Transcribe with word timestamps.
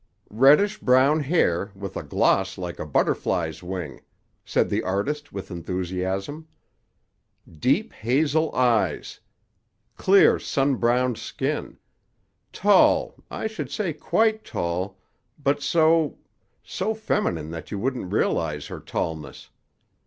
"Reddish 0.31 0.79
brown 0.79 1.19
hair 1.19 1.71
with 1.75 1.95
a 1.95 2.01
gloss 2.01 2.57
like 2.57 2.79
a 2.79 2.87
butterfly's 2.87 3.61
wing," 3.61 4.01
said 4.43 4.67
the 4.67 4.81
artist 4.81 5.31
with 5.31 5.51
enthusiasm; 5.51 6.47
"deep 7.47 7.93
hazel 7.93 8.51
eyes; 8.55 9.19
clear 9.97 10.39
sun 10.39 10.77
browned 10.77 11.19
skin; 11.19 11.77
tall—I 12.51 13.45
should 13.45 13.69
say 13.69 13.93
quite 13.93 14.43
tall—but 14.43 15.61
so—so 15.61 16.93
feminine 16.95 17.51
that 17.51 17.69
you 17.69 17.77
wouldn't 17.77 18.11
realize 18.11 18.65
her 18.73 18.79
tallness. 18.79 19.51